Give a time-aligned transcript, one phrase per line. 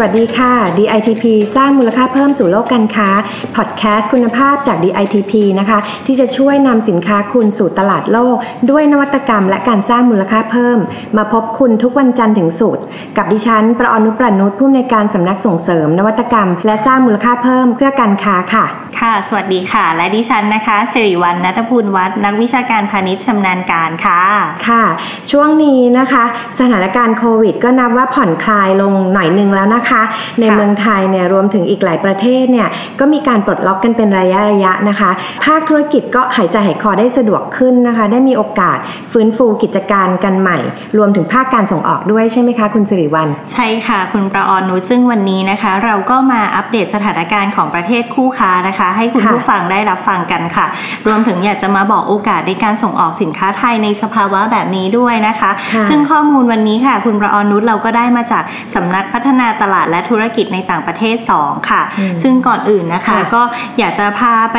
[0.00, 1.24] วัสดีค่ะ DITP
[1.56, 3.08] สร้างมูลค่าเพิ่มสู่โลกการค้า
[3.56, 8.36] พอดแคสต์คุณภาพจาก DITP นะคะ ที่จะช่วยนำสินค้าคุณสู่ตลาดโลก
[8.70, 10.78] ด้วยนวัตกรรมและการสร้างมูลค่าเพิ่ม
[11.16, 12.84] มาพบคุณทุกวันจันทร์ถึงศุกร์
[13.16, 18.64] กับดิฉัน ประอนุประนุษผู้อำนวยการสำนักส่งเสริม นวัตกรรม และสร้างมูลค่าเพิ่มเพื่อการค้าค่ะ
[18.98, 24.20] ค่ะ สวัสดีค่ะ และดิฉันนะคะสิริวัลนัทพูลวัฒนักวิชาการพาณิชย์ชำนาญการค่ะ
[24.68, 24.84] ค่ะ
[25.30, 26.24] ช่วงนี้นะคะ
[26.58, 30.02] สถานการณ์โควิด ก็นับว่าผ่อนคลายลงหน่อยนึงแล้วนะคะ
[30.40, 32.68] ในเมืองไทยเนี่ยรวมถึงอีกหลายประเทศเนี่ย
[33.00, 35.10] ก็มีการปลดล็อกกันเป็นระยะระยะนะคะ
[35.44, 38.78] ภาคธุรกิจก็หายใจหายคอได้สะดวกขึ้นนะคะ ได้มีโอกาส
[39.12, 40.58] ฟื้นฟูกิจการกันใหม่
[40.98, 50.66] รวมถึงภาคการส่งออกด้วยใช่ไหมคะคุณสิริวัลใช่ค่ะ คุณประออนนุซึ่งวันนี้นะคะ เราก็มาอัปเดตสถานการณ์ของประเทศคู่ค้านะคะให้คุณผู้ฟังได้รับฟังกันค่ะ
[51.06, 55.50] รวมถึงอยากจะมาบอกโอกาสในการส่งออกสินค้าไทยในสภาวะแบบนี้ด้วยนะคะ
[55.88, 58.42] ซึ่งข้อมูลวันนี้ค่ะ คุณประออนนุชเราก็ได้มาจาก
[58.74, 61.82] สำนักพัฒนาตลาดและธุรกิจในต่างประเทศ 2 ค่ะ
[62.22, 63.42] ซึ่งก่อนอื่นนะคะ ก็
[63.78, 64.58] อยากจะพาไป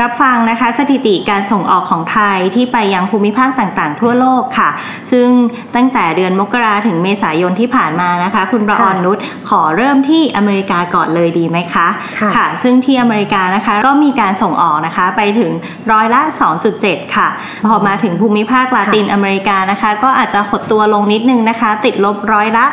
[0.00, 4.70] รับฟังนะคะ สถิติการส่งออกของไทยที่ไปยังภูมิภาคต่างๆ ทั่วโลกค่ะ
[5.10, 5.28] ซึ่ง
[5.76, 11.86] ตั้งแต่เดือนมกราถึงเมษายนที่ผ่านมานะคะ คุณประออนนุชขอเริ่มที่อเมริกาก่อนเลยดีไหมคะ
[12.34, 15.50] ค่ะ ซึ่งที่อเมริกานะคะ ก็มีการส่งออกนะคะไปถึง
[15.92, 16.20] ร้อยละ
[16.68, 17.28] 2.7 ค่ะ
[17.68, 22.64] พอมาถึงภูมิภาคลาตินอเมริกานะคะ ก็อาจจะหดตัวลงนิดนึงนะคะ ติดลบร้อยละ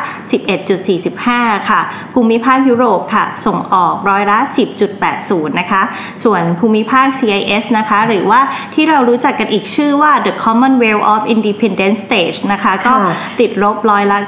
[0.80, 1.80] 11.45 ค่ะ
[2.14, 4.38] ภูมิภาคยุโรปค่ะ ส่งออกร้อยละ
[4.98, 5.82] 10.80 นะคะ
[6.24, 8.40] ส่วนภูมิภาค CIS นะคะ หรือว่า
[8.74, 12.92] ที่เรารู้จักกันอีกชื่อว่า the Commonwealth of Independent States นะคะ ก็
[13.40, 14.18] ติดลบร้อยละ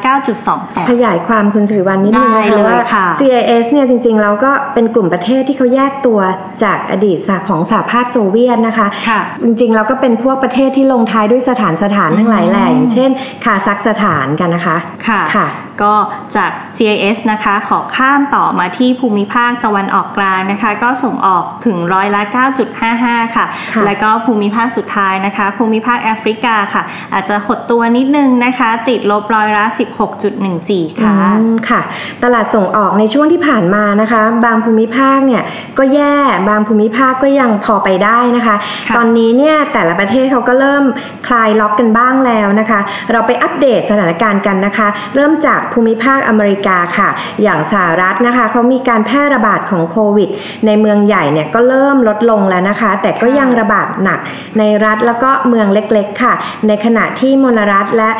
[0.40, 2.78] 9.2 ขยายความคุณสิริวัลนิดนึงนะคะว่า
[3.18, 6.20] CIS เนี่ยจริงๆ แล้วก็เป็นกลุ่มประเทศที่เขาแยกตัว
[6.64, 7.18] จากอดีต
[7.48, 8.86] ของสหภาพโซเวียตนะคะ
[9.42, 13.10] จริงๆแล้วก็เป็นพวกประเทศที่ลงท้ายด้วยสถานสถานทั้งหลายแหล่งเช่น
[13.44, 15.46] คาซัคสถานกันนะคะค่ะค่ะ
[15.82, 15.94] ก็
[16.36, 22.22] จาก CIS นะคะขอข้ามต่อมาที่ภูมิภาคตะวันออกกลางนะคะ ก็ส่งออกถึงร้อยละ
[22.78, 23.46] 9.55 ค่ะ
[23.84, 29.64] แล้วก็ภูมิภาคสุดท้ายนะคะ ภูมิภาคแอฟริกาค่ะ อาจจะหดตัวนิดนึงนะคะ ติดลบร้อยละ
[30.32, 31.14] 16.14 ค่ะ
[31.70, 31.80] ค่ะ
[32.22, 35.42] ตลาดส่งออกในช่วงที่ผ่านมานะคะ บางภูมิภาคเนี่ย
[35.78, 36.16] ก็แย่
[36.48, 38.56] บางภูมิภาคก็ยังพอไปได้นะคะ
[38.96, 40.84] ตอนนี้เนี่ยแต่ละประเทศเขาก็เริ่ม
[41.28, 42.80] คลายล็อกกันบ้างแล้วนะคะ
[43.12, 47.08] เราไปอัปเดตสถานการณ์กันนะคะ เริ่มจากภูมิภาคอเมริกาค่ะ
[47.42, 50.28] อย่างสหรัฐนะคะเขามีการแพร่ระบาดของโควิด
[50.66, 54.18] ในเมืองใหญ่เนี่ยก็เริ่มลดลงแล้วนะคะ แต่ก็ยังระบาดหนัก
[54.58, 56.34] ในรัฐแล้วก็เมืองเล็กๆค่ะ
[56.66, 58.10] ในขณะที่มลรัฐและ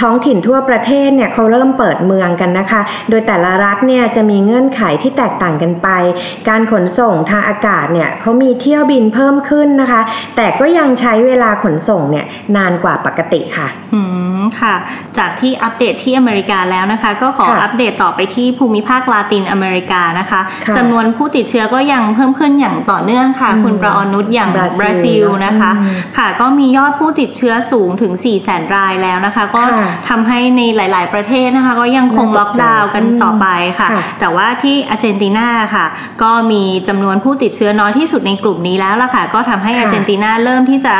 [0.00, 2.80] ท้องถิ่นทั่วประเทศเนี่ยเขาเริ่มเปิดเมืองกันนะคะ
[3.10, 5.88] โดยแต่ละรัฐเนี่ยจะมีเงื่อนไขที่แตกต่างกันไป
[6.48, 10.00] การขนส่งทางอากาศเนี่ยเขามีเที่ยวบินเพิ่มขึ้นนะคะ
[10.36, 12.26] แต่ก็ยังใช้เวลาขนส่งเนี่ย
[12.56, 14.00] นานกว่าปกติค่ะ อื
[14.40, 14.74] มค่ะ
[15.18, 20.40] จากที่อัปเดตที่อเมริกาแล้วนะคะ ก็ขออัปเดตต่อไปที่ภูมิภาคลาตินอเมริกานะคะ
[20.76, 25.70] จำนวนผู้ติดเชื้อก็ยังเพิ่มขึ้นอย่างต่อเนื่องค่ะ คุณประอนุชอย่างบราซิลนะคะ
[26.18, 29.62] ค่ะ ก็มียอดผู้ติดเชื้อสูงถึง4 0 0 0 0รายแล้วนะคะ ก็
[30.08, 33.46] ทำให้ในหลาย ๆ ประเทศนะคะก็ยังคงล็อกดาวน์กันต่อไป
[33.80, 33.88] ค่ะ
[34.20, 35.86] แต่ว่าที่อาร์เจนตินาค่ะ
[36.22, 40.94] ก็มีจำนวนผู้ติดเชื้อน้อยที่สุดในกลุ่มนี้แล้วล่ะค่ะ ก็ทำให้อาร์เจนตินาเริ่มที่จะ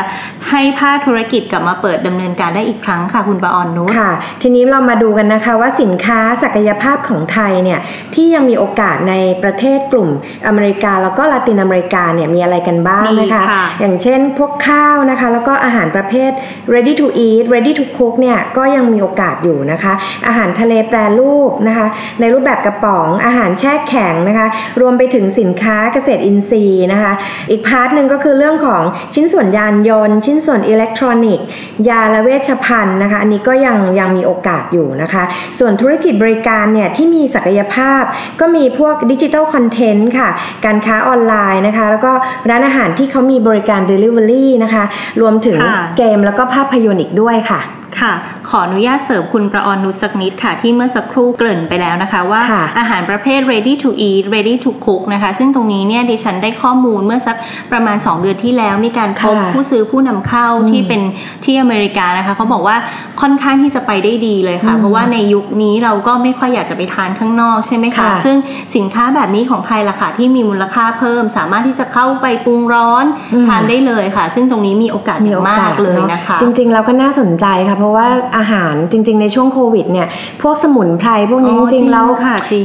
[0.49, 4.11] ให้ภาคธุรกิจกลับมาเปิดดำเนินการได้อีกครั้งค่ะ คุณปาออนนุค่ะ
[4.41, 7.79] ทีนี้เรามาดูกันนะคะว่าสินค้าศักยภาพของไทยเนี่ย
[8.15, 10.09] ที่ยังมีโอกาสในประเทศกลุ่ม
[10.47, 13.43] อเมริกาแล้วก็ลาตินอเมริกาเนี่ยมีอะไรกันบ้างนะคะ
[13.79, 16.31] อย่างเช่นพวกข้าวนะคะ แล้วก็อาหารประเภท
[16.73, 19.93] ready to eat ready to cook เนี่ยก็ยังมีโอกาสอยู่นะคะ
[20.27, 21.87] อาหารทะเลแปรรูปนะคะ
[22.19, 24.47] ในรูปแบบกระป๋องอาหารแช่แข็งนะคะ
[24.81, 27.11] รวมไปถึงสินค้าเกษตรอินทรีย์นะคะ
[27.51, 31.45] อีก part หนึ่งก็คือเรื่องของชิ้นส่วนยานยนต์ ชิ้นส่วนอิเล็กทรอนิกส์
[31.89, 35.23] ยาและเวชภัณฑ์นะคะ อันนี้ก็ยังยังมีโอกาสอยู่นะคะ
[35.59, 38.03] ส่วนธุรกิจบริการเนี่ยที่มีศักยภาพ
[38.39, 40.29] ก็มีพวก digital content ค่ะ
[40.65, 42.11] การค้าออนไลน์นะคะ แล้วก็
[42.49, 44.83] ร้านอาหารที่เขามีบริการ Delivery นะคะ
[45.21, 45.57] รวมถึง
[45.97, 47.61] เกมแล้วก็ภาพยนตร์อีกด้วยค่ะ
[48.01, 48.13] ค่ะ
[48.49, 52.41] ขออนุญาตเสริมคุณประออนนุสักนิดค่ะ ที่เมื่อสักครู่เกริ่นไปแล้วนะคะ ว่า
[52.79, 57.35] อาหารประเภท ready to eat ready to cook นะคะ ซึ่งตรงนี้เนี่ยดิฉันได้ข้อมูลเมื่อสัก
[57.71, 61.01] ประมาณ 2 เดือนที่แล้ว มีการพบผู้ซื้อผู้นำเข้าที่เป็น
[61.45, 62.77] ที่อเมริกานะคะเขาบอกว่า
[63.21, 68.35] ค่อนข้างที่จะไปได้ดีเลยค่ะ เพราะว่าในยุคนี้เราก็ไม่ค่อยอยากจะไปทานข้างนอกใช่ไหมคะซึ่ง
[68.75, 73.05] สินค้าแบบนี้ของไทยล่ะค่ะที่มีมูลค่าเพิ่ม สามารถที่จะเข้าไปปรุงร้อน
[73.47, 78.07] ทานได้เลยค่ะ ซึ่งตรงนี้มีโอกาสเยอะมากเลยนะคะ จริงๆเราก็น่าสนใจค่ะเพราะว่า
[78.37, 78.52] อาหาร
[78.91, 80.07] จริง ๆ ในช่วงโควิดเนี่ย
[80.41, 82.05] พวกสมุนไพรพวกนี้จริงๆแล้ว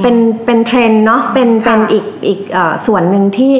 [0.04, 2.40] เป็นเป็นเทรนเนาะเป็นเป็นอีกอีก
[2.86, 3.52] ส่วนหนึ่งที่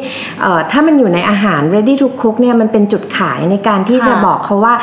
[0.71, 4.75] ถ้ามันอยู่ในอาหาร ready to cook เนี่ยมันเป็นจุดขายในการที่จะบอกเขาว่า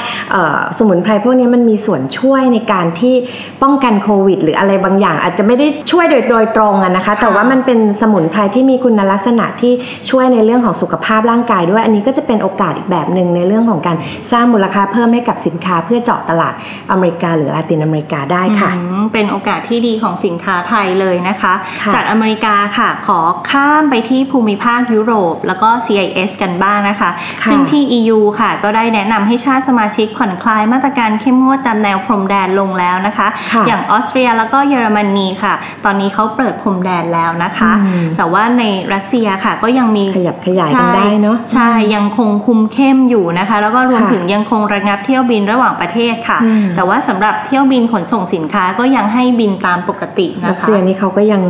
[0.77, 3.15] สมุนไพรพวกนี้มันมีส่วนช่วยในการที่
[3.63, 9.73] ป้องกันโควิด หรืออะไรบางอย่าง อาจจะไม่ได้ช่วยโดยโดยตรงนะคะ แต่ว่ามันเป็นสมุนไพรที่มีคุณลักษณะที่
[10.09, 13.97] ช่วยในเรื่องของสุขภาพร่างกายด้วยอันนี้ก็จะเป็นโอกาสอีกแบบหนึ่งในเรื่องของการ
[14.31, 16.53] สร้างมูลค่าเพิ่มให้กับสินค้าเพื่อเจาะตลาด
[16.91, 18.71] อเมริกาหรือลาตินอเมริกาได้ค่ะ
[19.13, 21.53] เป็นโอกาสที่ดีของสินค้าไทยเลยนะคะ
[21.93, 27.09] จากอเมริกาค่ะขอข้ามไปที่ภูมิภาคยุโรป แล้วก็ CIS กันบ้างนะคะ
[27.49, 33.27] ซึ่งที่ EU ค่ะ ก็ได้แนะนำให้ชาติสมาชิกผ่อนคลายมาตรการเข้มงวดตามแนวพรมแดนลงแล้วนะคะ
[33.67, 35.53] อย่างออสเตรียแล้วก็เยอรมนีค่ะ
[35.85, 37.71] ตอนนี้เขาเปิดพรมแดนแล้วนะคะ
[38.17, 46.39] แต่ว่าในรัสเซียค่ะก็ยังมีขยับขยายกันได้เนาะใช่ยังคงคุมเข้มอยู่นะคะ แล้วก็รวมถึงยังคงระงับเที่ยวบินระหว่างประเทศค่ะ
[46.75, 51.41] แต่ว่าสำหรับเที่ยวบินขนส่งสินค้าก็ยังให้บินตามปกตินะคะรัสเซียนี่เขาก็ยัง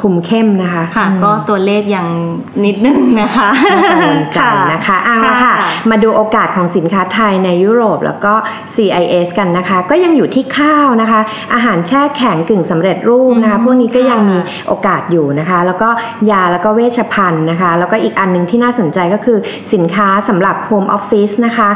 [0.00, 2.06] คุมเข้มนะคะ ค่ะ ก็ตัวเลขยัง
[2.64, 3.48] นิดนึงนะคะ
[4.34, 4.38] ใจ
[4.72, 5.54] นะคะเอาละค่ะ
[5.90, 8.34] มาดูโอกาสของสินค้าไทยในยุโรปแล้วก็
[8.74, 11.20] CIS กันนะคะ ก็ยังอยู่ที่ข้าวนะคะ
[11.54, 14.38] อาหารแช่แข็งกึ่งสำเร็จรูปนะคะ พวกนี้ก็ยังมี
[14.68, 15.88] โอกาสอยู่นะคะ แล้วก็
[16.30, 19.38] ยาแล้วก็เวชภัณฑ์นะคะ แล้วก็อีกอันหนึ่งที่น่าสนใจก็คือ
[19.72, 21.68] สินค้าสำหรับโฮมออฟฟิศนะคะ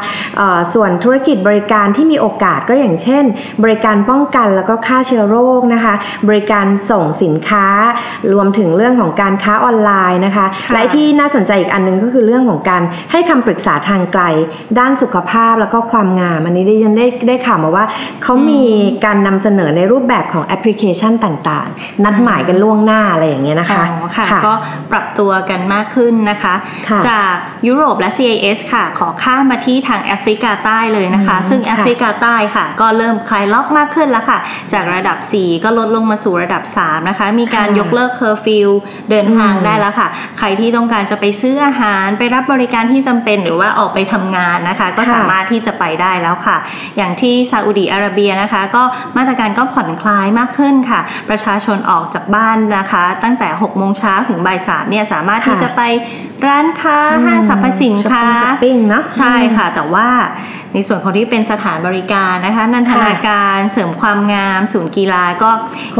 [0.75, 3.25] ส่วนธุรกิจบริการที่มีโอกาสก็อย่างเช่น
[3.62, 5.94] บริการป้องกันแล้วก็ฆ่าเชื้อโรคนะคะ
[6.29, 7.67] บริการส่งสินค้า
[8.32, 12.82] รวมถึงเรื่องของการค้าออนไลน์นะคะ และที่น่าสนใจอีกอันนึงก็คือเรื่องของการ
[13.12, 14.23] ให้คำปรึกษาทางไกล
[14.79, 17.85] ด้านสุขภาพแล้วก็ความงาม อันนี้ได้ยันได้ได้ข่าวมาว่า
[18.23, 18.62] เขามี
[19.05, 23.85] การนำเสนอในรูปแบบของแอปพลิเคชันต่างๆ นัดหมายกันล่วงหน้าอะไรอย่างเงี้ยนะคะ
[24.17, 24.55] ค่ะก็
[24.93, 26.55] ปรับตัวกันมากขึ้นนะคะ
[27.09, 27.33] จาก
[27.67, 34.39] ยุโรปและ CIS ค่ะ ขอข้ามมาที่ทางแอฟริกาใต้เลยนะคะ ซึ่งแอฟริกาใต้ค่ะ ก็เริ่มคลายล็อกมากขึ้นแล้วค่ะ
[34.73, 38.69] จากระดับ 4 ก็ลดลงมาสู่ระดับ 3 นะคะ มีการยกเลิกเคอร์ฟิว
[39.11, 40.09] เดินทางได้แล้วค่ะ
[40.39, 46.57] ใครที่ต้องการจะไปซื้ออาหารไปรับบริการที่จำเป็นหรือว่าออกไปทำงานนะคะ ก็สามารถที่จะไปได้แล้วค่ะ
[46.97, 48.83] อย่างที่ซาอุดีอาระเบียนะคะ ก็
[49.17, 55.83] มาตรการก็ผ่อนคลายมากขึ้นค่ะ ประชาชนออกจากบ้านนะคะ ตั้งแต่6โมงเช้าถึงบ่ายสามเนี่ยสามารถที่จะไป
[56.47, 58.25] ร้านค้าห้างสรรพสินค้า
[59.17, 60.09] ใช่ค่ะ แต่ว่า
[60.75, 65.51] ในส่วนของที่เป็นสถานบริการนะคะนันทนาการเสริมความงามศูนย์กีฬาก็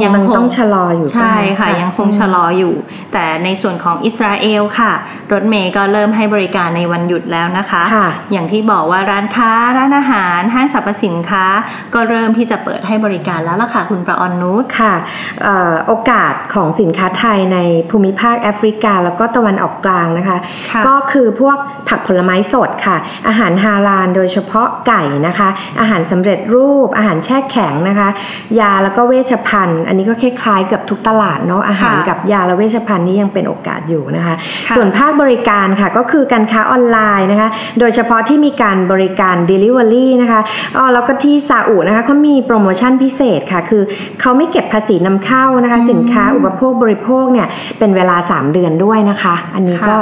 [0.03, 2.75] ยังคงต้องชะลออยู่ ใช่ค่ะ ยังคงชะลออยู่
[3.13, 4.93] แต่ในส่วนของอิสราเอลค่ะ
[5.33, 11.45] รถเมย์ก็เริ่มให้บริการในวันหยุดแล้วนะคะคะ อย่างที่บอกว่าร้านค้าร้านอาหารห้างสรรพสินค้า
[11.95, 14.95] ก็เริ่มที่จะเปิดให้บริการแล้วล่ะค่ะคุณประออนนุชค่ะ
[15.87, 17.59] โอกาสของสินค้าไทยใน
[17.91, 20.39] ภูมิภาคแอฟริกา แล้วก็ตะวันออกกลางนะคะ
[20.71, 21.57] คะก็คือพวก
[21.89, 22.97] ผักผลไม้สดค่ะ
[23.29, 25.49] อาหารฮาลาลโดยเฉพาะไก่นะคะ
[25.81, 28.09] อาหารสำเร็จรูปอาหารแช่แข็งนะคะ
[28.61, 34.35] ยาแล้วก็เวชภัณฑ์ อันนี้ก็คล้ายๆกับทุกตลาดเนาะอาหารกับยาและเวชภัณฑ์นี้ยังเป็นโอกาสอยู่นะคะ
[34.77, 37.49] ส่วนภาคบริการค่ะก็คือการค้าออนไลน์นะคะ
[37.81, 40.41] โดยเฉพาะที่มีการบริการ Delivery นะคะ
[40.77, 43.83] อ๋อแล้วก็ที่ซาอุนะคะเขามีโปรโมชั่นพิเศษค่ะ คือ
[44.21, 47.47] เขาไม่เก็บภาษีนำเข้านะคะ สินค้าอุปโภคบริโภคเนี่ย
[47.79, 49.97] เป็นเวลา 3 เดือนด้วยนะคะ อันนี้ก็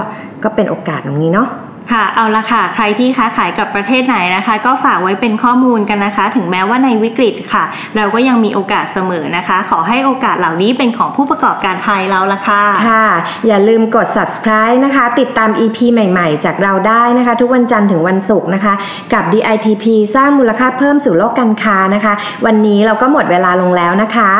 [0.44, 1.48] ก็เป็นโอกาสตรงนี้เนาะ
[1.92, 7.64] ค่ะเอาละค่ะ ใครที่ค้าขายกับประเทศไหนนะคะ ก็ฝากไว้เป็นข้อมูลกันนะคะ ถึงแม้ว่าในวิกฤตค่ะ
[7.96, 13.06] เราก็ยังมีโอกาสเสมอนะคะ ขอให้โอกาสเหล่านี้เป็นของผู้ประกอบการไทยเราละค่ะค่ะ
[13.46, 18.74] อย่าลืมกด subscribe นะคะ ติดตาม EP ใหม่ๆ จากเราได้นะคะ ทุกวันจันทร์ถึงวันศุกร์นะคะ
[19.12, 19.84] กับ DITP
[20.14, 22.14] สร้างมูลค่าเพิ่มสู่โลกการค้านะคะ
[22.46, 24.30] วันนี้เราก็หมดเวลาลงแล้วนะคะ